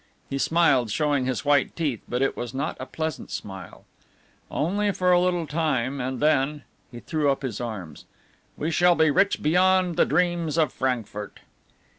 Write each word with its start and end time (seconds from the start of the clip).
He 0.31 0.39
smiled, 0.39 0.89
showing 0.89 1.25
his 1.27 1.45
white 1.45 1.75
teeth, 1.75 2.01
but 2.09 2.23
it 2.23 2.35
was 2.35 2.55
not 2.55 2.75
a 2.79 2.87
pleasant 2.87 3.29
smile, 3.29 3.85
"only 4.49 4.91
for 4.91 5.11
a 5.11 5.19
little 5.21 5.45
time, 5.45 6.01
and 6.01 6.19
then," 6.19 6.63
he 6.89 6.99
threw 7.01 7.29
up 7.29 7.43
his 7.43 7.61
arms, 7.61 8.05
"we 8.57 8.71
shall 8.71 8.95
be 8.95 9.11
rich 9.11 9.43
beyond 9.43 9.97
the 9.97 10.05
dreams 10.07 10.57
of 10.57 10.73
Frankfurt." 10.73 11.41